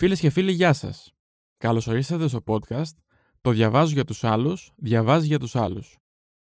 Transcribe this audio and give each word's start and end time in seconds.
Φίλες 0.00 0.20
και 0.20 0.30
φίλοι, 0.30 0.52
γεια 0.52 0.72
σας. 0.72 1.12
Καλώς 1.56 1.86
ορίσατε 1.86 2.28
στο 2.28 2.42
podcast 2.46 2.92
Το 3.40 3.50
διαβάζω 3.50 3.92
για 3.92 4.04
τους 4.04 4.24
άλλους, 4.24 4.72
διαβάζει 4.76 5.26
για 5.26 5.38
τους 5.38 5.56
άλλους. 5.56 5.96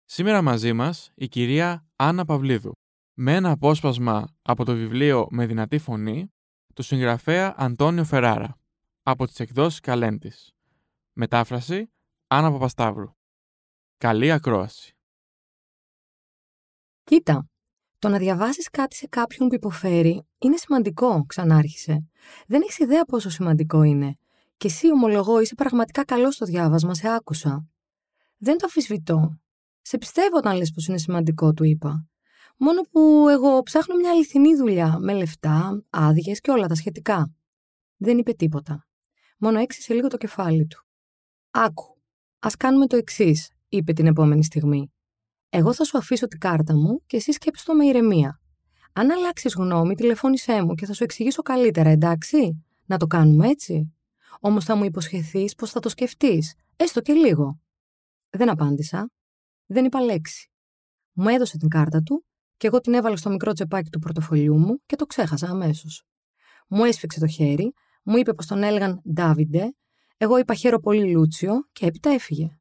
Σήμερα 0.05 0.41
μαζί 0.41 0.73
μας 0.73 1.11
η 1.15 1.27
κυρία 1.27 1.87
Άννα 1.95 2.25
Παυλίδου, 2.25 2.71
με 3.13 3.35
ένα 3.35 3.51
απόσπασμα 3.51 4.35
από 4.41 4.65
το 4.65 4.73
βιβλίο 4.73 5.27
Με 5.29 5.45
δυνατή 5.45 5.77
φωνή 5.77 6.27
του 6.75 6.81
συγγραφέα 6.81 7.53
Αντώνιο 7.57 8.03
Φεράρα, 8.03 8.59
από 9.03 9.25
τις 9.25 9.39
εκδόσεις 9.39 9.79
Καλέντης. 9.79 10.51
Μετάφραση 11.13 11.91
Άννα 12.27 12.51
Παπασταύρου. 12.51 13.11
Καλή 13.97 14.31
ακρόαση. 14.31 14.93
Κοίτα, 17.03 17.47
το 18.03 18.09
να 18.09 18.17
διαβάσεις 18.17 18.69
κάτι 18.69 18.95
σε 18.95 19.07
κάποιον 19.07 19.47
που 19.47 19.55
υποφέρει 19.55 20.25
είναι 20.37 20.57
σημαντικό, 20.57 21.25
ξανάρχισε. 21.27 22.09
Δεν 22.47 22.61
έχεις 22.61 22.77
ιδέα 22.77 23.05
πόσο 23.05 23.29
σημαντικό 23.29 23.83
είναι. 23.83 24.17
Και 24.57 24.67
εσύ, 24.67 24.91
ομολογώ, 24.91 25.39
είσαι 25.39 25.55
πραγματικά 25.55 26.05
καλός 26.05 26.33
στο 26.33 26.45
διάβασμα, 26.45 26.93
σε 26.93 27.07
άκουσα. 27.09 27.65
Δεν 28.37 28.57
το 28.57 28.65
αφισβητώ. 28.65 29.39
Σε 29.81 29.97
πιστεύω 29.97 30.37
όταν 30.37 30.57
λες 30.57 30.71
πως 30.71 30.87
είναι 30.87 30.97
σημαντικό, 30.97 31.53
του 31.53 31.63
είπα. 31.63 32.07
Μόνο 32.57 32.81
που 32.81 33.25
εγώ 33.29 33.63
ψάχνω 33.63 33.95
μια 33.95 34.11
αληθινή 34.11 34.55
δουλειά, 34.55 34.97
με 34.99 35.13
λεφτά, 35.13 35.83
άδειες 35.89 36.39
και 36.39 36.51
όλα 36.51 36.67
τα 36.67 36.75
σχετικά. 36.75 37.33
Δεν 37.97 38.17
είπε 38.17 38.31
τίποτα. 38.33 38.87
Μόνο 39.37 39.59
έξισε 39.59 39.93
λίγο 39.93 40.07
το 40.07 40.17
κεφάλι 40.17 40.65
του. 40.65 40.85
Άκου. 41.51 42.01
Α 42.39 42.49
κάνουμε 42.57 42.87
το 42.87 42.95
εξής, 42.95 43.51
είπε 43.69 43.93
την 43.93 44.07
επόμενη 44.07 44.43
στιγμή. 44.43 44.92
Εγώ 45.55 45.73
θα 45.73 45.83
σου 45.83 45.97
αφήσω 45.97 46.27
την 46.27 46.39
κάρτα 46.39 46.75
μου 46.75 47.01
και 47.05 47.17
εσύ 47.17 47.31
σκέψου 47.31 47.65
το 47.65 47.75
με 47.75 47.85
ηρεμία. 47.85 48.41
Αν 48.93 49.11
αλλάξεις 49.11 49.53
γνώμη, 49.53 49.95
τηλεφώνησέ 49.95 50.63
μου 50.63 50.73
και 50.73 50.85
θα 50.85 50.93
σου 50.93 51.03
εξηγήσω 51.03 51.41
καλύτερα, 51.41 51.89
εντάξει; 51.89 52.65
Να 52.85 52.97
το 52.97 53.07
κάνουμε 53.07 53.47
έτσι; 53.47 53.93
Όμως 54.39 54.65
θα 54.65 54.75
μου 54.75 54.83
υποσχεθείς 54.83 55.55
πως 55.55 55.71
θα 55.71 55.79
το 55.79 55.89
σκεφτείς, 55.89 56.53
έστω 56.75 57.01
και 57.01 57.13
λίγο. 57.13 57.59
Δεν 58.29 58.49
απάντησα. 58.49 59.11
Δεν 59.65 59.85
είπα 59.85 60.01
λέξη. 60.01 60.51
Μου 61.11 61.27
έδωσε 61.27 61.57
την 61.57 61.67
κάρτα 61.67 62.01
του 62.01 62.25
και 62.57 62.67
εγώ 62.67 62.79
την 62.79 62.93
έβαλα 62.93 63.15
στο 63.15 63.29
μικρό 63.29 63.53
τσεπάκι 63.53 63.89
του 63.89 63.99
πορτοφολιού 63.99 64.57
μου 64.59 64.81
και 64.85 64.95
το 64.95 65.05
ξέχασα 65.05 65.47
αμέσως. 65.47 66.03
Μου 66.67 66.83
έσφιξε 66.83 67.19
το 67.19 67.27
χέρι, 67.27 67.73
μου 68.03 68.17
είπε 68.17 68.33
πως 68.33 68.45
τον 68.45 68.63
έλεγαν 68.63 69.01
Ντάβιντε, 69.13 69.73
εγώ 70.17 70.37
είπα 70.37 70.53
χαίρο 70.53 70.79
πολύ 70.79 71.11
Λούτσιο 71.11 71.53
και 71.71 71.85
έπειτα 71.85 72.09
έφυγε. 72.09 72.57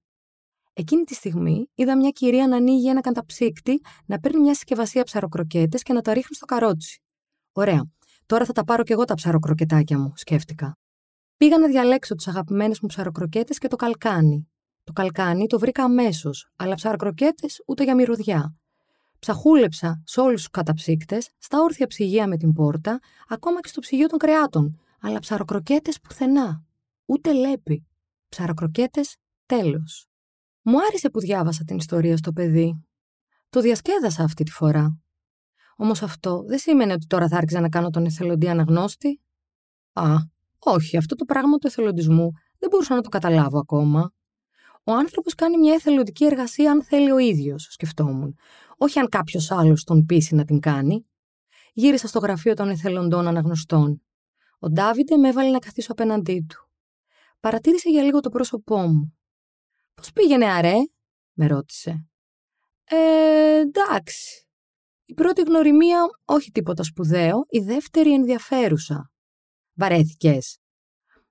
Εκείνη 0.75 1.05
τη 1.05 1.15
στιγμή 1.15 1.71
είδα 1.75 1.97
μια 1.97 2.11
κυρία 2.11 2.49
να 2.49 2.57
ανοίγει 2.57 2.89
ένα 2.89 3.01
καταψύκτη, 3.01 3.81
να 4.07 4.19
παίρνει 4.19 4.41
μια 4.41 4.55
συσκευασία 4.55 5.03
ψαροκροκέτες 5.03 5.83
και 5.83 5.93
να 5.93 6.01
τα 6.01 6.13
ρίχνει 6.13 6.37
στο 6.37 6.47
καρότσι. 6.47 7.03
Ωραία. 7.53 7.91
Τώρα 8.27 8.45
θα 8.45 8.53
τα 8.53 8.65
πάρω 8.65 8.83
κι 8.83 8.93
εγώ 8.93 9.05
τα 9.05 9.15
ψαροκροκετάκια 9.15 9.99
μου, 9.99 10.13
σκέφτηκα. 10.17 10.79
Πήγα 11.37 11.59
να 11.59 11.67
διαλέξω 11.67 12.15
τις 12.15 12.29
αγαπημένες 12.29 12.81
μου 12.81 12.89
ψαροκροκέτες 12.89 13.59
και 13.59 13.69
το 13.69 13.77
καλκάνι. 13.77 14.49
Το 14.85 14.93
καλκάνι 14.93 15.47
το 15.47 15.59
βρήκα 15.59 15.85
αμέσως, 15.85 16.51
αλλά 16.57 16.75
ψαροκροκέτες 16.75 17.63
ούτε 17.67 17.85
για 17.85 17.95
μυρωδιά. 17.95 18.57
Ψαχούλεψα 19.19 20.03
σε 20.05 20.21
όλους 20.21 20.41
τους 20.41 20.51
καταψύκτες, 20.51 21.31
στα 21.39 21.63
όρθια 21.63 21.87
ψυγεία 21.87 22.27
με 22.27 22.37
την 22.37 22.53
πόρτα, 22.53 23.01
ακόμα 23.29 23.61
και 23.61 23.69
στο 23.69 23.81
ψυγείο 23.81 24.07
των 24.07 24.19
κρεάτων, 24.19 24.81
αλλά 25.01 25.19
ψαροκροκέτες 25.19 26.01
πουθενά. 26.01 26.65
Ούτε 27.05 27.33
λέπη. 27.33 27.87
Ψαροκροκέτες 28.29 29.17
τέλος. 29.47 30.12
Μου 30.63 30.79
άρεσε 30.89 31.11
που 31.11 31.21
διάβασα 31.21 31.65
την 31.65 31.77
ιστορία 31.77 32.17
στο 32.17 32.33
παιδί. 32.33 32.85
Το 33.51 33.61
διασκέδασα 33.61 34.23
αυτή 34.23 34.45
τη 34.45 34.51
φορά. 34.51 34.99
Όμως 35.77 36.03
αυτό 36.03 36.43
δεν 36.47 36.59
σημαίνει 36.59 36.93
ότι 36.93 37.07
τώρα 37.07 37.29
θα 37.29 37.37
άρχιζα 37.37 37.61
να 37.61 37.69
κάνω 37.69 37.91
τον 37.91 38.05
εθελοντή 38.05 38.49
αναγνώστη. 38.49 39.21
Α, 39.93 40.15
όχι, 40.59 40.97
αυτό 40.97 41.15
το 41.15 41.25
πράγμα 41.25 41.59
του 41.59 41.67
εθελοντισμού 41.67 42.31
δεν 42.59 42.69
μπορούσα 42.71 42.95
να 42.95 43.01
το 43.01 43.09
καταλάβω 43.09 43.59
ακόμα. 43.59 44.13
Ο 44.85 44.93
άνθρωπος 44.93 45.35
κάνει 45.35 45.59
μια 45.59 45.75
εθελοντική 45.75 46.25
εργασία 46.25 46.71
αν 46.71 46.83
θέλει 46.83 47.11
ο 47.11 47.19
ίδιος, 47.19 47.69
σκεφτόμουν. 47.71 48.37
Όχι 48.77 48.99
αν 48.99 49.09
κάποιος 49.09 49.51
άλλος 49.51 49.85
τον 49.85 50.05
πείσει 50.07 50.35
να 50.35 50.45
την 50.45 50.61
κάνει. 50.61 51.07
Γύρισα 51.73 52.07
στο 52.07 52.19
γραφείο 52.19 52.55
των 52.55 52.69
εθελοντών 52.69 53.27
αναγνωστών. 53.27 54.03
Ο 54.59 54.69
Ντάβιντε 54.69 55.17
με 55.17 55.29
έβαλε 55.29 55.51
να 55.51 55.59
καθίσω 55.59 55.93
απέναντί 55.93 56.47
του. 56.49 56.69
Παρατήρησε 57.41 57.91
για 57.91 58.03
λίγο 58.03 58.21
το 58.21 58.29
πρόσωπό 58.29 58.79
μου. 58.79 59.17
Πώς 59.95 60.13
πήγαινε, 60.13 60.47
αρέ, 60.47 60.77
με 61.33 61.47
ρώτησε. 61.47 62.07
Ε, 62.85 63.59
εντάξει. 63.59 64.47
Η 65.05 65.15
πρώτη 65.15 65.43
γνωριμία, 65.43 66.07
όχι 66.25 66.51
τίποτα 66.51 66.83
σπουδαίο, 66.83 67.45
η 67.49 67.59
δεύτερη 67.59 68.13
ενδιαφέρουσα. 68.13 69.11
Βαρέθηκες. 69.75 70.59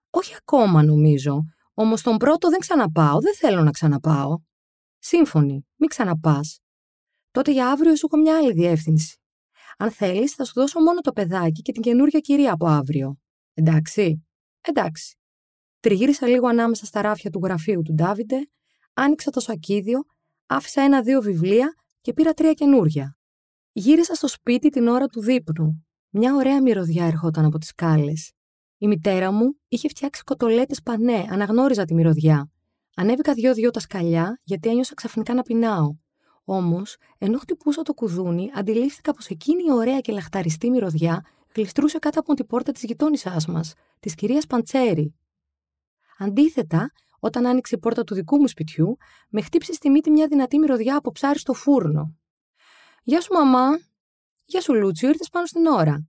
Όχι 0.09 0.35
ακόμα, 0.35 0.83
νομίζω. 0.83 1.41
Όμως 1.73 2.01
τον 2.01 2.17
πρώτο 2.17 2.49
δεν 2.49 2.59
ξαναπάω, 2.59 3.19
δεν 3.19 3.35
θέλω 3.35 3.61
να 3.61 3.71
ξαναπάω. 3.71 4.39
Σύμφωνοι, 4.99 5.67
μην 5.75 5.89
ξαναπάς. 5.89 6.59
Τότε 7.31 7.51
για 7.51 7.71
αύριο 7.71 7.95
σου 7.95 8.07
έχω 8.11 8.21
μια 8.21 8.37
άλλη 8.37 8.53
διεύθυνση. 8.53 9.21
Αν 9.77 9.91
θέλεις, 9.91 10.33
θα 10.33 10.43
σου 10.43 10.53
δώσω 10.55 10.79
μόνο 10.79 10.99
το 10.99 11.11
παιδάκι 11.11 11.61
και 11.61 11.71
την 11.71 11.81
καινούργια 11.81 12.19
κυρία 12.19 12.53
από 12.53 12.67
αύριο. 12.67 13.17
Εντάξει; 13.53 14.27
Εντάξει. 14.61 15.15
Τριγύρισα 15.81 16.27
λίγο 16.27 16.47
ανάμεσα 16.47 16.85
στα 16.85 17.01
ράφια 17.01 17.29
του 17.29 17.39
γραφείου 17.43 17.81
του 17.81 17.93
Ντάβιντε, 17.93 18.49
άνοιξα 18.93 19.31
το 19.31 19.39
σακίδιο, 19.39 19.99
άφησα 20.45 20.81
ένα-δύο 20.81 21.21
βιβλία 21.21 21.75
και 22.01 22.13
πήρα 22.13 22.33
τρία 22.33 22.53
καινούρια. 22.53 23.17
Γύρισα 23.71 24.13
στο 24.15 24.27
σπίτι 24.27 24.69
την 24.69 24.87
ώρα 24.87 25.05
του 25.07 25.21
δείπνου. 25.21 25.85
Μια 26.09 26.35
ωραία 26.35 26.61
μυρωδιά 26.61 27.05
ερχόταν 27.05 27.45
από 27.45 27.57
τις 27.57 27.67
σκάλες. 27.67 28.31
Η 28.77 28.87
μητέρα 28.87 29.31
μου 29.31 29.55
είχε 29.67 29.87
φτιάξει 29.87 30.23
κοτολέτες 30.23 30.81
πανέ, 30.81 31.25
αναγνώριζα 31.29 31.85
τη 31.85 31.93
μυρωδιά. 31.93 32.51
Ανέβηκα 32.95 33.33
δυο-δυο 33.33 33.71
τα 33.71 33.79
σκαλιά, 33.79 34.39
γιατί 34.43 34.69
ένιωσα 34.69 34.93
ξαφνικά 34.93 35.33
να 35.33 35.41
πεινάω. 35.41 35.95
Όμως, 36.43 36.95
ενώ 37.17 37.37
χτυπούσα 37.37 37.81
το 37.81 37.93
κουδούνι, 37.93 38.49
αντιλήφθηκα 38.53 39.13
πως 39.13 39.27
εκείνη 39.27 39.63
η 39.63 39.71
ωραία 39.71 39.99
και 39.99 40.11
λαχταριστή 40.11 40.69
μυρωδιά 40.69 41.25
γλιστρούσε 41.55 41.99
κάτω 41.99 42.19
από 42.19 42.33
την 42.33 42.45
πόρτα 42.45 42.71
της 42.71 42.83
γειτόνισά 42.83 43.37
μας, 43.47 43.73
της 43.99 44.15
κυρίας 44.15 44.47
Παντσέρη. 44.47 45.15
Αντίθετα, 46.23 46.91
όταν 47.19 47.47
άνοιξε 47.47 47.75
η 47.75 47.79
πόρτα 47.79 48.03
του 48.03 48.13
δικού 48.13 48.37
μου 48.37 48.47
σπιτιού, 48.47 48.97
με 49.29 49.41
χτύπησε 49.41 49.73
στη 49.73 49.89
μύτη 49.89 50.11
μια 50.11 50.27
δυνατή 50.27 50.59
μυρωδιά 50.59 50.97
από 50.97 51.11
ψάρι 51.11 51.39
στο 51.39 51.53
φούρνο. 51.53 52.15
Γεια 53.03 53.21
σου, 53.21 53.33
μαμά. 53.33 53.79
Γεια 54.45 54.61
σου, 54.61 54.75
Λούτσιο, 54.75 55.09
ήρθες 55.09 55.29
πάνω 55.29 55.45
στην 55.45 55.65
ώρα. 55.65 56.07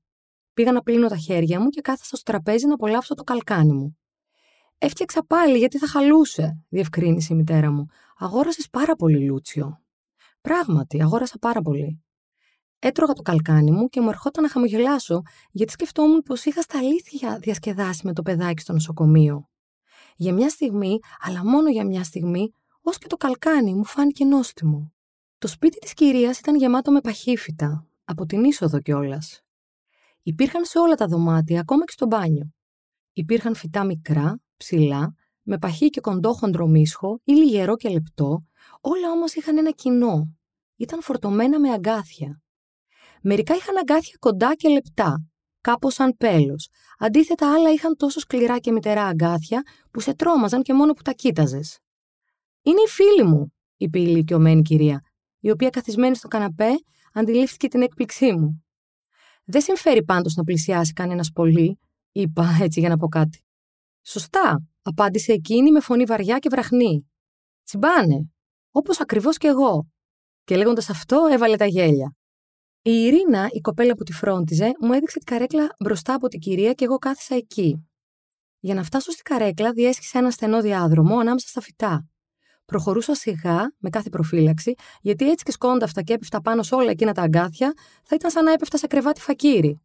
Πήγα 0.53 0.73
να 0.73 0.83
πλύνω 0.83 1.09
τα 1.09 1.17
χέρια 1.17 1.61
μου 1.61 1.69
και 1.69 1.81
κάθασα 1.81 2.17
στο 2.17 2.33
τραπέζι 2.33 2.67
να 2.67 2.75
απολαύσω 2.75 3.15
το 3.15 3.23
καλκάνι 3.23 3.73
μου. 3.73 3.99
Έφτιαξα 4.79 5.25
πάλι 5.27 5.59
γιατί 5.59 5.79
θα 5.79 5.89
χαλούσε, 5.89 6.65
διευκρίνησε 6.69 7.33
η 7.33 7.37
μητέρα 7.37 7.71
μου. 7.71 7.87
Αγόρασες 8.19 8.69
πάρα 8.71 8.95
πολύ, 8.95 9.25
Λούτσιο. 9.25 9.83
Πράγματι, 10.41 11.03
αγόρασα 11.03 11.39
πάρα 11.39 11.61
πολύ. 11.63 12.03
Έτρωγα 12.79 13.13
το 13.13 13.23
καλκάνι 13.23 13.71
μου 13.71 13.89
και 13.89 14.01
μου 14.01 14.09
ερχόταν 14.09 14.43
να 14.43 14.51
χαμογελάσω, 14.51 15.23
γιατί 15.51 15.73
σκεφτόμουν 15.73 16.23
πως 16.23 16.45
είχα 16.45 16.63
στα 16.63 16.79
αλήθεια 16.79 17.39
διασκεδάσει 17.39 18.07
με 18.07 18.13
το 18.13 18.23
παιδάκι 18.23 18.61
στο 18.61 18.73
νοσοκομείο. 18.73 19.47
Για 20.17 20.33
μια 20.33 20.49
στιγμή, 20.49 20.99
αλλά 21.21 21.45
μόνο 21.45 21.71
για 21.71 21.87
μια 21.87 22.05
στιγμή, 22.05 22.55
ως 22.83 22.99
και 22.99 23.07
το 23.07 23.17
καλκάνι 23.17 23.75
μου 23.75 23.85
φάνηκε 23.85 24.25
νόστιμο. 24.25 24.93
Το 25.39 25.47
σπίτι 25.49 25.79
της 25.79 25.95
κυρίας 25.95 26.39
ήταν 26.39 26.57
γεμάτο 26.57 26.91
με 26.93 27.01
παχύφυτα, 27.01 27.87
από 28.05 28.27
την 28.27 28.45
είσοδο 28.45 28.81
κιόλας. 28.81 29.41
Υπήρχαν 30.23 30.65
σε 30.65 30.79
όλα 30.79 30.95
τα 30.95 31.07
δωμάτια, 31.07 31.61
ακόμα 31.61 31.85
και 31.85 31.93
στο 31.93 32.07
μπάνιο. 32.07 32.53
Υπήρχαν 33.13 33.55
φυτά 33.55 33.85
μικρά, 33.85 34.41
ψηλά, 34.57 35.15
με 35.43 35.59
παχύ 35.59 35.89
και 35.89 36.01
κοντό 36.01 36.33
χοντρομίσχο 36.33 37.21
ή 37.25 37.33
λιγερό 37.33 37.77
και 37.77 37.89
λεπτό, 37.89 38.45
όλα 38.81 39.11
όμως 39.11 39.35
είχαν 39.35 39.59
ένα 39.59 39.71
κοινό. 39.71 40.37
Ήταν 40.77 41.03
φορτωμένα 41.03 41.61
με 41.61 41.71
αγκάθια. 41.71 42.43
Μερικά 43.23 43.55
είχαν 43.55 43.77
αγκάθια 43.77 44.17
κοντά 44.19 44.55
και 44.55 44.69
λεπτά, 44.69 45.25
κάπως 45.61 45.95
σαν 45.95 46.17
πέλος. 46.17 46.69
Αντίθετα, 46.99 47.55
άλλα 47.55 47.73
είχαν 47.73 47.97
τόσο 47.97 48.21
σκληρά 48.21 48.59
και 48.59 48.73
μητερά 48.73 49.05
αγκάθια 49.05 49.63
που 49.91 50.01
σε 50.01 50.15
τρόμαζαν 50.15 50.63
και 50.63 50.75
μόνο 50.75 50.93
που 50.93 51.03
τα 51.03 51.13
κοίταζες. 51.13 51.79
Είναι 52.63 52.81
η 52.81 52.89
φίλη 52.89 53.23
μου, 53.23 53.53
είπε 53.77 53.99
η 53.99 54.05
ηλικιωμένη 54.09 54.63
κυρία, 54.63 55.01
η 55.41 55.51
οποία 55.51 55.71
καθισμένη 55.71 56.17
στο 56.17 56.29
καναπέ 56.29 56.71
αντιλήφθηκε 57.13 57.69
την 57.69 57.83
έκπληξή 57.83 58.33
μου. 58.33 58.65
Δεν 59.45 59.61
συμφέρει 59.61 60.05
πάντως 60.05 60.35
να 60.35 60.43
πλησιάσει 60.43 60.93
κανένας 60.93 61.31
πολύ, 61.31 61.79
είπα 62.13 62.59
έτσι 62.61 62.81
για 62.81 62.89
να 62.89 62.97
πω 62.97 63.09
κάτι. 63.09 63.45
Σωστά, 64.03 64.63
απάντησε 64.83 65.33
εκείνη 65.33 65.71
με 65.71 65.81
φωνή 65.81 66.05
βαριά 66.05 66.39
και 66.39 66.49
βραχνή. 66.49 67.11
Τσιμπάνε, 67.65 68.33
όπως 68.71 69.01
ακριβώς 69.01 69.37
κι 69.37 69.47
εγώ. 69.47 69.87
Και 70.45 70.57
λέγοντας 70.57 70.91
αυτό, 70.91 71.27
έβαλε 71.31 71.57
τα 71.57 71.67
γέλια. 71.67 72.15
Η 72.85 72.91
Ειρήνα, 72.91 73.49
η 73.53 73.61
κοπέλα 73.61 73.95
που 73.95 74.03
τη 74.03 74.13
φρόντιζε, 74.13 74.73
μου 74.81 74.93
έδειξε 74.93 75.19
την 75.19 75.27
καρέκλα 75.27 75.77
μπροστά 75.79 76.15
από 76.15 76.29
την 76.29 76.41
κυρία 76.41 76.73
και 76.73 76.85
εγώ 76.85 76.99
κάθισα 76.99 77.35
εκεί. 77.35 77.89
Για 78.59 78.75
να 78.75 78.83
φτάσω 78.83 79.11
στην 79.11 79.25
καρέκλα, 79.25 79.73
διέσχισα 79.73 80.19
ένα 80.19 80.31
στενό 80.31 80.61
διάδρομο 80.61 81.19
ανάμεσα 81.19 81.49
στα 81.49 81.61
φυτά. 81.61 82.09
Προχωρούσα 82.65 83.15
σιγά, 83.15 83.75
με 83.79 83.91
κάθε 83.91 84.09
προφύλαξη, 84.09 84.75
γιατί 85.01 85.31
έτσι 85.31 85.45
και 85.45 85.53
σκόνταφτα 85.53 86.03
και 86.03 86.13
έπεφτα 86.13 86.41
πάνω 86.41 86.63
σε 86.63 86.75
όλα 86.75 86.91
εκείνα 86.91 87.13
τα 87.13 87.23
αγκάθια, 87.23 87.73
θα 88.05 88.15
ήταν 88.15 88.31
σαν 88.31 88.45
να 88.45 88.53
έπεφτα 88.53 88.77
σε 88.77 88.87
κρεβάτι 88.87 89.21
φακίρη. 89.21 89.81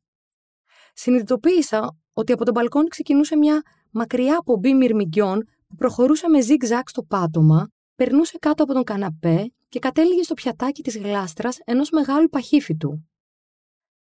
Συνειδητοποίησα 0.93 1.97
ότι 2.13 2.31
από 2.31 2.45
το 2.45 2.53
μπαλκόνι 2.53 2.87
ξεκινούσε 2.87 3.35
μια 3.35 3.61
μακριά 3.91 4.41
πομπή 4.45 4.73
μυρμηγκιών 4.73 5.49
που 5.67 5.75
προχωρούσε 5.75 6.29
με 6.29 6.41
ζιγ-ζακ 6.41 6.89
στο 6.89 7.03
πάτωμα, 7.03 7.69
περνούσε 7.95 8.37
κάτω 8.39 8.63
από 8.63 8.73
τον 8.73 8.83
καναπέ 8.83 9.51
και 9.69 9.79
κατέληγε 9.79 10.23
στο 10.23 10.33
πιατάκι 10.33 10.83
της 10.83 10.97
γλάστρας 10.97 11.57
ενός 11.65 11.89
μεγάλου 11.89 12.27
παχύφιτου. 12.27 13.09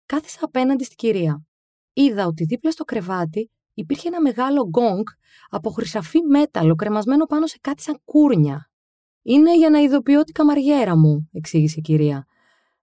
Κάθισα 0.05 0.39
απέναντι 0.41 0.83
στην 0.83 0.97
κυρία. 0.97 1.43
Είδα 1.93 2.25
ότι 2.25 2.43
δίπλα 2.43 2.71
στο 2.71 2.83
κρεβάτι 2.83 3.51
υπήρχε 3.73 4.07
ένα 4.07 4.21
μεγάλο 4.21 4.67
γκονγκ 4.67 5.05
από 5.49 5.69
χρυσαφή 5.69 6.21
μέταλλο 6.21 6.75
κρεμασμένο 6.75 7.25
πάνω 7.25 7.47
σε 7.47 7.57
κάτι 7.61 7.81
σαν 7.81 8.01
κούρνια. 8.03 8.69
Είναι 9.21 9.57
για 9.57 9.69
να 9.69 9.79
ειδοποιώ 9.79 10.23
την 10.23 10.33
καμαριέρα 10.33 10.97
μου, 10.97 11.29
εξήγησε 11.31 11.75
η 11.77 11.81
κυρία. 11.81 12.25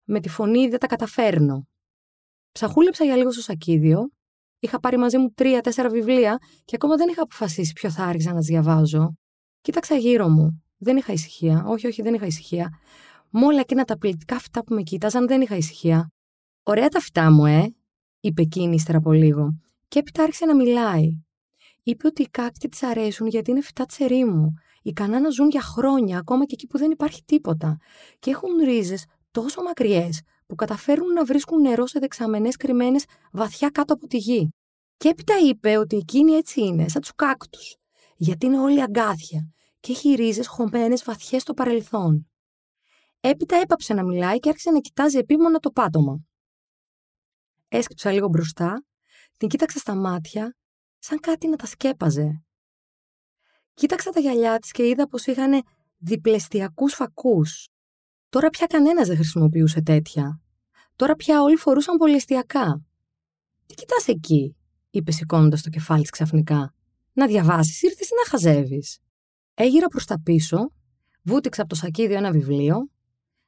Με 0.05 0.21
τη 0.21 0.29
φωνή 0.29 0.69
δεν 0.69 0.79
τα 0.79 0.87
καταφέρνω. 0.87 1.69
Ψαχούλεψα 2.53 3.05
για 3.05 3.17
λίγο 3.17 3.33
στο 3.33 3.41
σακίδιο. 3.41 4.11
Είχα 4.59 4.81
πάρει 4.81 4.97
μαζί 4.97 5.19
μου 5.19 5.33
τρία-τέσσερα 5.35 5.89
βιβλία 5.89 6.39
και 6.65 6.75
ακόμα 6.75 6.97
δεν 6.97 7.09
είχα 7.09 7.23
αποφασίσει 7.23 7.73
ποιο 7.73 7.91
θα 7.91 8.05
άρχισα 8.05 8.33
να 8.33 8.39
τις 8.39 8.47
διαβάζω. 8.47 9.17
Κοίταξα 9.61 9.97
γύρω 9.97 10.29
μου. 10.29 10.63
Δεν 10.79 10.97
είχα 10.97 11.13
ησυχία. 11.13 11.65
Όχι, 11.67 11.87
όχι, 11.87 12.03
δεν 12.03 12.15
είχα 12.15 12.27
ησυχία. 12.27 12.79
Με 13.31 13.45
όλα 13.45 13.61
εκείνα 13.61 13.85
τα 13.85 13.99
πληκτικά 13.99 14.39
φυτά 14.39 14.65
που 14.65 14.75
με 14.75 14.83
κοίταζαν, 14.83 15.27
δεν 15.27 15.41
είχα 15.41 15.57
ησυχία. 15.57 16.13
Ωραία 16.63 16.89
τα 16.89 17.01
φυτά 17.01 17.31
μου, 17.31 17.47
ε, 17.47 17.75
είπε 18.21 18.43
εκείνη 18.43 18.75
ύστερα 18.75 18.99
από 18.99 19.13
λίγο. 19.13 19.59
Και 19.89 19.99
έπειτα 19.99 20.23
άρχισε 20.23 20.45
να 20.45 20.55
μιλάει. 20.55 21.09
Είπε 21.83 22.07
ότι 22.07 22.23
οι 22.23 22.29
κάκτοι 22.31 22.69
της 22.69 22.83
αρέσουν 22.83 23.27
γιατί 23.27 23.51
είναι 23.51 23.61
φυτά 23.61 23.87
τη 23.87 24.05
ερήμου. 24.05 24.53
Ικανά 24.83 25.21
να 25.21 25.31
ζουν 25.31 25.49
για 25.49 25.61
χρόνια, 25.61 26.19
ακόμα 26.19 26.45
και 26.45 26.55
εκεί 26.55 26.67
που 26.67 26.79
δεν 26.79 26.91
υπάρχει 26.91 27.23
τίποτα. 27.25 27.77
Και 28.19 28.31
έχουν 28.31 28.57
ρίζες 28.65 29.05
τόσο 29.31 29.63
μακριές 29.63 30.21
που 30.47 30.55
καταφέρουν 30.55 31.13
να 31.13 31.25
βρίσκουν 31.25 31.61
νερό 31.61 31.87
σε 31.87 31.99
δεξαμενές 31.99 32.57
κρυμμένες 32.57 33.05
βαθιά 33.33 33.69
κάτω 33.69 33.95
από 33.95 34.07
τη 34.07 34.17
γη. 34.17 34.49
Και 34.97 35.09
έπειτα 35.09 35.35
είπε 35.49 35.77
ότι 35.77 35.97
εκείνη 35.97 36.33
έτσι 36.33 36.61
είναι, 36.61 36.89
σαν 36.89 37.01
τους 37.01 37.13
κάκτους. 37.15 37.77
Γιατί 38.17 38.47
είναι 38.47 38.61
όλοι 38.61 38.83
αγκάθια 38.83 39.53
και 39.81 39.93
έχει 39.93 40.15
ρίζες 40.15 40.47
χωμένες 40.47 41.05
βαθιές 41.05 41.43
στο 41.43 41.55
παρελθόν. 41.55 42.31
Έπειτα 43.21 43.57
έπαψε 43.57 43.95
να 43.95 44.05
μιλάει 44.05 44.39
και 44.39 44.49
άρχισε 44.49 44.71
να 44.71 44.81
κοιτάζει 44.81 45.19
επίμονα 45.19 45.59
το 45.59 45.71
πάτωμα. 45.71 46.21
Έσκυψα 47.69 48.13
λίγο 48.13 48.29
μπροστά, 48.29 48.85
την 49.37 49.49
κοίταξα 49.49 49.79
στα 49.79 49.95
μάτια, 49.95 50.57
σαν 50.99 51.21
κάτι 51.21 51.49
να 51.49 51.57
τα 51.57 51.67
σκέπαζε. 51.67 52.43
Κοίταξα 53.75 54.11
τα 54.11 54.21
γυαλιά 54.21 54.59
της 54.59 54.71
και 54.71 54.89
είδα 54.89 55.09
πως 55.09 55.27
είχαν 55.27 55.63
διπλεστιακούς 55.99 56.95
φακούς. 56.95 57.69
Τώρα 58.29 58.49
πια 58.49 58.67
κανένας 58.67 59.07
δεν 59.07 59.17
χρησιμοποιούσε 59.17 59.83
τέτοια. 59.83 60.41
Τώρα 60.97 61.15
πια 61.15 61.43
όλοι 61.43 61.57
φορούσαν 61.57 61.97
πολυεστιακά. 61.97 62.83
«Τι 63.67 63.75
κοιτάς 63.75 64.09
εκεί», 64.09 64.57
είπε 64.91 65.11
σηκώνοντας 65.11 65.63
το 65.63 65.69
κεφάλι 65.69 66.01
της 66.01 66.11
ξαφνικά. 66.11 66.75
«Να 67.13 67.27
διαβάσεις, 67.27 67.83
ήρθες 67.83 68.09
να 68.11 68.31
χαζεύεις». 68.31 68.99
Έγυρα 69.61 69.89
προς 69.89 70.05
τα 70.05 70.21
πίσω, 70.21 70.73
βούτυξα 71.23 71.61
από 71.61 71.71
το 71.71 71.77
σακίδιο 71.77 72.17
ένα 72.17 72.31
βιβλίο, 72.31 72.91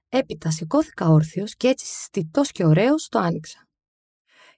έπειτα 0.08 0.50
σηκώθηκα 0.50 1.08
όρθιος 1.08 1.54
και 1.54 1.68
έτσι 1.68 1.86
στιτός 1.86 2.50
και 2.50 2.64
ωραίος 2.64 3.08
το 3.08 3.18
άνοιξα. 3.18 3.68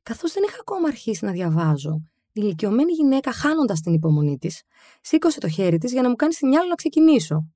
Καθώς 0.03 0.33
δεν 0.33 0.43
είχα 0.47 0.57
ακόμα 0.61 0.89
αρχίσει 0.89 1.25
να 1.25 1.31
διαβάζω, 1.33 1.93
η 1.95 2.31
ηλικιωμένη 2.33 2.93
γυναίκα, 2.93 3.33
χάνοντας 3.33 3.81
την 3.81 3.93
υπομονή 3.93 4.39
της, 4.39 4.63
σήκωσε 5.01 5.41
το 5.41 5.49
χέρι 5.49 5.79
της 5.79 5.93
για 5.93 6.03
να 6.03 6.09
μου 6.09 6.15
κάνει 6.15 6.35
σινιάλο 6.35 6.69
να 6.69 6.75
ξεκινήσω. 6.75 7.49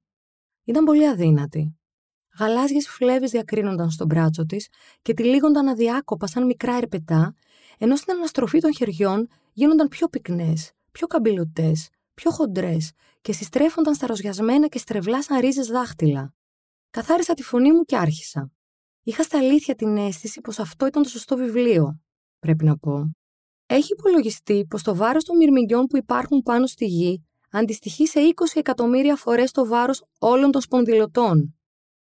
Ήταν 0.65 0.85
πολύ 0.85 1.09
αδύνατη. 1.09 1.77
Γαλάζιες 2.39 2.89
φλέβες 2.89 3.31
διακρίνονταν 3.31 3.91
στον 3.91 4.07
μπράτσο 4.07 4.47
της 4.47 4.69
και 5.03 5.15
τυλίγονταν 5.15 5.69
αδιάκοπα 5.69 6.27
σαν 6.27 6.47
μικρά 6.47 6.77
ερπετά, 6.77 7.35
ενώ 7.79 7.97
στην 7.97 8.15
αναστροφή 8.15 8.59
των 8.59 8.75
χεριών 8.75 9.29
γίνονταν 9.53 9.89
πιο 9.89 10.09
πυκνές, 10.09 10.73
πιο 10.93 11.07
καμπυλωτές, 11.07 11.89
πιο 12.17 12.31
χοντρές 12.31 12.93
και 13.21 13.33
συστρέφονταν 13.33 13.95
στα 13.95 14.07
ροζιασμένα 14.07 14.69
και 14.69 14.79
στρεβλά 14.79 15.23
σαν 15.23 15.41
ρίζες 15.41 15.67
δάχτυλα. 15.67 16.35
Καθάρισα 16.91 17.35
τη 17.35 17.43
φωνή 17.43 17.73
μου 17.73 17.83
και 17.83 17.97
άρχισα. 17.97 18.51
Είχα 19.03 19.23
στα 19.23 19.39
αλήθεια 19.39 19.75
την 19.75 19.97
αίσθηση 19.97 20.41
πως 20.41 20.59
αυτό 20.59 20.87
ήταν 20.87 21.03
το 21.03 21.09
σωστό 21.09 21.37
βιβλίο, 21.37 22.01
πρέπει 22.39 22.65
να 22.65 22.79
πω. 22.79 23.11
Έχει 23.67 23.93
υπολογιστεί 23.93 24.67
πως 24.69 24.83
το 24.83 24.97
βάρος 24.97 25.25
των 25.25 25.37
μυρμηγκιών 25.37 25.87
που 25.87 25.97
υπάρχουν 25.97 26.43
πάνω 26.43 26.67
στη 26.67 26.87
γη 26.87 27.27
αντιστοιχεί 27.51 28.07
σε 28.07 28.21
20 28.21 28.45
εκατομμύρια 28.55 29.17
φορές 29.17 29.51
το 29.51 29.67
βάρος 29.67 30.05
όλων 30.19 30.51
των 30.51 30.61
σπονδυλωτών. 30.61 31.59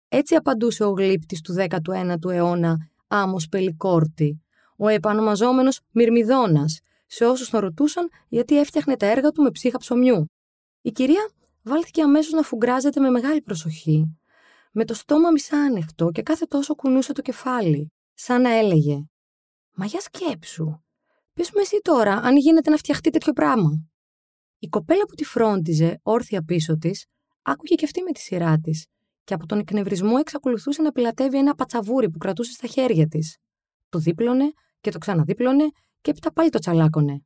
Έτσι 0.09 0.35
απαντούσε 0.35 0.85
ο 0.85 0.91
γλύπτης 0.91 1.41
του 1.41 1.55
19ου 1.55 2.31
αιώνα 2.31 2.77
Άμο 3.07 3.37
Πελικόρτη, 3.51 4.43
ο 4.77 4.89
επανομαζόμενος 4.89 5.81
Μυρμιδόνα, 5.91 6.65
σε 7.11 7.27
όσους 7.27 7.51
τον 7.51 7.61
ρωτούσαν 7.61 8.09
γιατί 8.29 8.59
έφτιαχνε 8.59 8.97
τα 8.97 9.07
έργα 9.07 9.31
του 9.31 9.43
με 9.43 9.51
ψύχα 9.51 9.79
ψωμιού. 9.79 10.27
Η 10.83 10.91
κυρία 10.91 11.31
βάλθηκε 11.63 12.03
αμέσως 12.03 12.33
να 12.33 12.43
φουγκράζεται 12.43 13.01
με 13.01 13.11
μεγάλη 13.11 13.43
προσοχή, 13.43 14.19
με 14.73 14.85
το 14.85 14.95
στόμα 14.95 15.31
μισάνοιχτο 15.31 16.11
και 16.11 16.23
κάθε 16.23 16.47
τόσο 16.47 16.75
κουνούσε 16.75 17.13
το 17.13 17.23
κεφάλι, 17.23 17.93
σαν 18.15 18.43
να 18.43 18.51
έλεγε 18.51 19.05
«Μα 19.75 19.87
για 19.87 20.01
σκέψου, 20.01 20.81
Πες 21.39 21.51
μου 21.55 21.61
εσύ 21.61 21.81
τώρα, 21.83 22.15
αν 22.15 22.37
γίνεται 22.37 22.71
να 22.71 22.77
φτιαχτεί 22.77 23.11
τέτοιο 23.11 23.33
πράγμα. 23.33 23.71
Η 24.59 24.69
κοπέλα 24.69 25.05
που 25.05 25.15
τη 25.15 25.25
φρόντιζε, 25.25 26.01
όρθια 26.03 26.43
πίσω 26.43 26.79
της, 26.79 27.07
άκουγε 27.43 27.75
και 27.75 27.85
αυτή 27.85 28.03
με 28.03 28.11
τη 28.11 28.21
σειρά 28.21 28.59
της, 28.59 28.87
και 29.25 29.35
από 29.35 29.47
τον 29.47 29.59
εκνευρισμό 29.59 30.15
εξακολουθούσε 30.19 30.83
να 30.83 30.93
πιλατεύει 30.93 31.39
ένα 31.39 31.55
πατσαβούρι 31.55 32.11
που 32.11 32.19
κρατούσε 32.19 32.53
στα 32.53 32.67
χέρια 32.67 33.07
της. 33.07 33.37
Το 33.89 33.99
δίπλωνε 33.99 34.53
και 34.81 34.91
το 34.91 34.99
ξαναδίπλωνε 34.99 35.65
και 36.01 36.11
έπειτα 36.11 36.33
πάλι 36.33 36.51
το 36.51 36.59
τσαλάκωνε. 36.59 37.23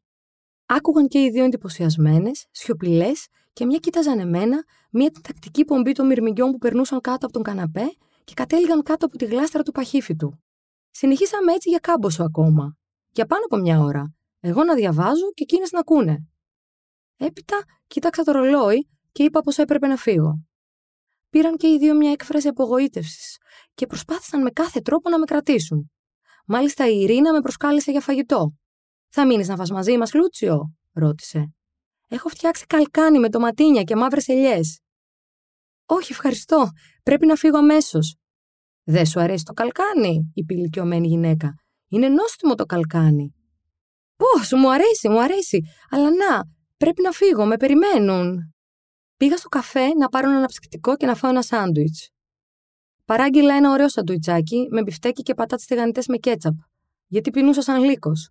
Άκουγαν 0.66 1.08
και 1.08 1.22
οι 1.22 1.30
δύο 1.30 1.44
εντυπωσιασμένες, 1.44 2.46
σιωπηλές 2.50 3.26
και 3.52 3.66
μια 3.66 3.78
κοίταζαν 3.78 4.18
εμένα, 4.18 4.64
μια 4.90 5.10
την 5.10 5.22
τακτική 5.22 5.64
πομπή 5.64 5.92
των 5.92 6.06
μυρμηγκιών 6.06 6.50
που 6.50 6.58
περνούσαν 6.58 7.00
κάτω 7.00 7.26
από 7.26 7.34
τον 7.34 7.42
καναπέ 7.42 7.96
και 8.24 8.34
κατέληγαν 8.34 8.82
κάτω 8.82 9.06
από 9.06 9.16
τη 9.16 9.24
γλάστρα 9.24 9.62
του 9.62 9.72
παχύφιτου. 9.72 10.42
Συνεχίσαμε 10.90 11.52
έτσι 11.52 11.68
για 11.68 11.78
κάμποσο 11.78 12.22
ακόμα, 12.24 12.76
για 13.10 13.26
πάνω 13.26 13.42
από 13.44 13.56
μια 13.56 13.80
ώρα. 13.80 14.14
Εγώ 14.40 14.64
να 14.64 14.74
διαβάζω 14.74 15.32
και 15.34 15.42
εκείνες 15.42 15.70
να 15.70 15.78
ακούνε. 15.78 16.26
Έπειτα 17.16 17.64
κοίταξα 17.86 18.22
το 18.22 18.32
ρολόι 18.32 18.88
και 19.12 19.22
είπα 19.22 19.40
πως 19.40 19.58
έπρεπε 19.58 19.86
να 19.86 19.96
φύγω. 19.96 20.46
Πήραν 21.30 21.56
και 21.56 21.68
οι 21.68 21.78
δύο 21.78 21.94
μια 21.94 22.10
έκφραση 22.10 22.48
απογοήτευσης 22.48 23.38
και 23.74 23.86
προσπάθησαν 23.86 24.42
με 24.42 24.50
κάθε 24.50 24.80
τρόπο 24.80 25.10
να 25.10 25.18
με 25.18 25.24
κρατήσουν. 25.24 25.90
Μάλιστα 26.46 26.88
η 26.88 27.00
Ειρήνα 27.00 27.32
με 27.32 27.40
προσκάλεσε 27.40 27.90
για 27.90 28.00
φαγητό. 28.00 28.54
Θα 29.14 29.26
μείνεις 29.26 29.48
να 29.48 29.56
φας 29.56 29.70
μαζί 29.70 29.96
μας, 29.96 30.14
Λούτσιο, 30.14 30.74
ρώτησε. 30.92 31.54
Έχω 32.08 32.28
φτιάξει 32.28 32.66
καλκάνι 32.66 33.18
με 33.18 33.28
τοματίνια 33.28 33.82
και 33.82 33.96
μαύρες 33.96 34.28
ελιές. 34.28 34.80
Όχι, 35.86 36.12
ευχαριστώ. 36.12 36.68
Πρέπει 37.02 37.26
να 37.26 37.34
φύγω 37.34 37.58
αμέσως. 37.58 38.16
Δεν 38.84 39.06
σου 39.06 39.20
αρέσει 39.20 39.44
το 39.44 39.52
καλκάνι, 39.52 40.32
είπε 40.34 40.54
η 40.54 40.56
ηλικιωμένη 40.60 41.06
γυναίκα. 41.06 41.54
Είναι 41.88 42.08
νόστιμο 42.08 42.54
το 42.54 42.64
καλκάνι. 42.64 43.34
Πώς, 44.16 44.52
μου 44.52 44.72
αρέσει, 44.72 45.08
μου 45.08 45.22
αρέσει. 45.22 45.60
Αλλά 45.90 46.10
να, 46.10 46.42
πρέπει 46.76 47.02
να 47.02 47.10
φύγω, 47.10 47.46
με 47.46 47.56
περιμένουν. 47.56 48.54
Πήγα 49.16 49.36
στο 49.36 49.48
καφέ 49.48 49.88
να 49.88 50.08
πάρω 50.08 50.28
ένα 50.28 50.36
αναψυκτικό 50.36 50.96
και 50.96 51.06
να 51.06 51.14
φάω 51.14 51.30
ένα 51.30 51.42
σάντουιτς. 51.42 52.10
Παράγγειλα 53.04 53.54
ένα 53.54 53.70
ωραίο 53.70 53.88
σαντουιτσάκι 53.88 54.66
με 54.70 54.82
μπιφτέκι 54.82 55.22
και 55.22 55.34
πατάτες 55.34 55.66
τηγανιτές 55.66 56.06
με 56.06 56.16
κέτσαπ, 56.16 56.54
γιατί 57.06 57.30
πεινούσα 57.30 57.62
σαν 57.62 57.82
λύκος. 57.82 58.30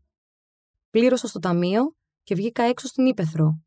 Πλήρωσα 0.91 1.27
στο 1.27 1.39
ταμείο 1.39 1.95
και 2.23 2.35
βγήκα 2.35 2.63
έξω 2.63 2.87
στην 2.87 3.05
ύπεθρο. 3.05 3.59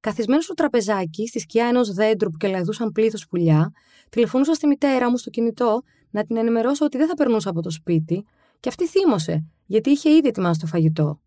Καθισμένο 0.00 0.40
στο 0.40 0.54
τραπεζάκι, 0.54 1.26
στη 1.26 1.38
σκιά 1.38 1.66
ενός 1.66 1.92
δέντρου 1.92 2.30
που 2.30 2.36
κελαϊδούσαν 2.36 2.92
πλήθος 2.92 3.26
πουλιά, 3.26 3.72
τηλεφωνούσα 4.08 4.54
στη 4.54 4.66
μητέρα 4.66 5.10
μου 5.10 5.16
στο 5.16 5.30
κινητό 5.30 5.82
να 6.10 6.24
την 6.24 6.36
ενημερώσω 6.36 6.84
ότι 6.84 6.96
δεν 6.96 7.08
θα 7.08 7.14
περνούσα 7.14 7.50
από 7.50 7.62
το 7.62 7.70
σπίτι 7.70 8.24
και 8.60 8.68
αυτή 8.68 8.86
θύμωσε, 8.86 9.44
γιατί 9.66 9.90
είχε 9.90 10.10
ήδη 10.10 10.28
ετοιμάσει 10.28 10.60
το 10.60 10.66
φαγητό. 10.66 11.20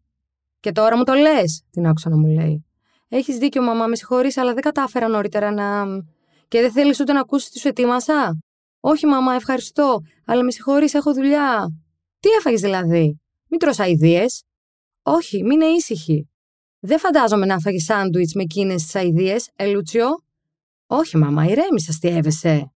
Και 0.59 0.71
τώρα 0.71 0.97
μου 0.97 1.03
το 1.03 1.13
λες, 1.13 1.63
την 1.71 1.87
άκουσα 1.87 2.09
να 2.09 2.17
μου 2.17 2.27
λέει. 2.27 2.65
Έχεις 3.07 3.37
δίκιο, 3.37 3.61
μαμά, 3.63 3.85
με 3.85 3.95
συγχωρείς, 3.95 4.37
αλλά 4.37 4.53
δεν 4.53 4.61
κατάφερα 4.61 5.07
νωρίτερα 5.07 5.51
να. 5.51 5.85
Και 6.47 6.61
δεν 6.61 6.71
θέλεις 6.71 6.99
ούτε 6.99 7.13
να 7.13 7.19
ακούσεις 7.19 7.49
τι 7.49 7.59
σου 7.59 7.67
ετοίμασα. 7.67 8.39
Όχι, 8.79 9.05
μαμά, 9.05 9.33
ευχαριστώ, 9.33 10.01
αλλά 10.25 10.43
με 10.43 10.51
συγχωρείς, 10.51 10.93
έχω 10.93 11.13
δουλειά. 11.13 11.69
Τι 12.19 12.29
έφαγες 12.29 12.61
δηλαδή, 12.61 13.19
Μην 13.47 13.59
τρως 13.59 13.79
αειδίε. 13.79 14.25
Όχι, 15.01 15.43
μην 15.43 15.51
είναι 15.51 15.65
ήσυχη. 15.65 16.29
Δεν 16.79 16.99
φαντάζομαι 16.99 17.45
να 17.45 17.59
φάγεις 17.59 17.83
σάντουιτς 17.83 18.33
με 18.33 18.41
εκείνες 18.41 18.83
τις 18.83 18.95
αειδίε, 18.95 19.35
Ελούτσιο. 19.55 20.07
Όχι, 20.87 21.17
μαμά, 21.17 21.45
ηρέμησα, 21.45 21.93
έβεσαι. 22.01 22.73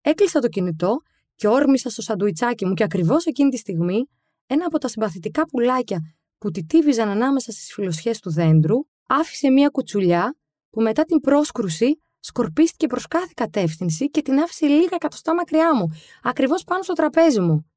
Έκλεισα 0.00 0.40
το 0.40 0.48
κινητό 0.48 0.96
και 1.34 1.48
όρμησα 1.48 1.90
στο 1.90 2.02
σαντουιτσάκι 2.02 2.66
μου 2.66 2.74
και 2.74 2.82
ακριβώς 2.82 3.26
εκείνη 3.26 3.50
τη 3.50 3.56
στιγμή 3.56 4.08
ένα 4.46 4.66
από 4.66 4.78
τα 4.78 4.88
συμπαθητικά 4.88 5.46
πουλάκια 5.46 6.14
που 6.38 6.50
τιτίβιζαν 6.50 7.08
ανάμεσα 7.08 7.52
στις 7.52 7.72
φιλοσιέ 7.72 8.12
του 8.22 8.32
δέντρου 8.32 8.76
άφησε 9.08 9.50
μία 9.50 9.68
κουτσουλιά 9.68 10.36
που 10.70 10.80
μετά 10.82 11.04
την 11.04 11.20
πρόσκρουση 11.20 12.02
σκορπίστηκε 12.20 12.86
προς 12.86 13.06
κάθε 13.06 13.32
κατεύθυνση 13.34 14.10
και 14.10 14.22
την 14.22 14.38
άφησε 14.38 14.66
λίγα 14.66 14.94
εκατοστά 14.94 15.34
μακριά 15.34 15.74
μου, 15.74 15.88
ακριβώς 16.22 16.64
πάνω 16.64 16.82
στο 16.82 16.92
τραπέζι 16.92 17.40
μου. 17.40 17.70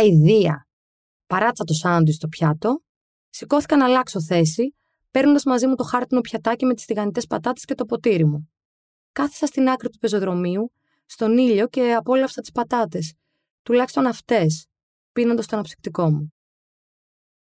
Αιδία! 0.00 0.68
Παράτσα 1.26 1.64
το 1.64 1.74
σάντουιτς 1.74 2.16
στο 2.16 2.28
πιάτο, 2.28 2.82
Σηκώθηκα 3.38 3.76
να 3.76 3.84
αλλάξω 3.84 4.22
θέση, 4.22 4.74
παίρνοντας 5.10 5.44
μαζί 5.44 5.66
μου 5.66 5.74
το 5.74 5.84
χάρτινο 5.84 6.20
πιατάκι 6.20 6.66
με 6.66 6.74
τις 6.74 6.84
τηγανιτές 6.84 7.26
πατάτες 7.26 7.64
και 7.64 7.74
το 7.74 7.84
ποτήρι 7.84 8.24
μου. 8.24 8.50
Κάθισα 9.12 9.46
στην 9.46 9.68
άκρη 9.68 9.88
του 9.88 9.98
πεζοδρομίου, 9.98 10.72
στον 11.06 11.38
ήλιο 11.38 11.68
και 11.68 11.94
απόλαυσα 11.94 12.40
τις 12.40 12.50
πατάτες, 12.52 13.14
τουλάχιστον 13.62 14.06
αυτές, 14.06 14.66
πίνοντας 15.12 15.46
το 15.46 15.56
αναψυκτικό 15.56 16.10
μου. 16.10 16.32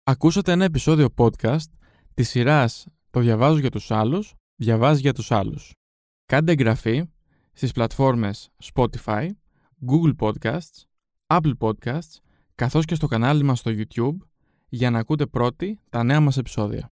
Ακούσατε 0.03 0.53
ένα 0.53 0.65
επεισόδιο 0.65 1.09
podcast 1.17 1.71
της 2.15 2.29
σειράς 2.29 2.87
«Το 3.11 3.21
διαβάζω 3.21 3.59
για 3.59 3.71
τους 3.71 3.91
άλλους, 3.91 4.35
διαβάζει 4.57 5.01
για 5.01 5.13
τους 5.13 5.31
άλλους». 5.31 5.75
Κάντε 6.27 6.53
εγγραφή 6.53 7.05
στις 7.53 7.73
πλατφόρμες 7.73 8.51
Spotify, 8.75 9.29
Google 9.91 10.15
Podcasts, 10.19 10.85
Apple 11.27 11.53
Podcasts, 11.59 12.17
καθώς 12.55 12.85
και 12.85 12.95
στο 12.95 13.07
κανάλι 13.07 13.43
μας 13.43 13.59
στο 13.59 13.71
YouTube 13.75 14.32
για 14.75 14.91
να 14.91 14.99
ακούτε 14.99 15.27
πρώτοι 15.27 15.81
τα 15.91 16.03
νέα 16.03 16.21
μας 16.21 16.37
επεισόδια. 16.37 16.92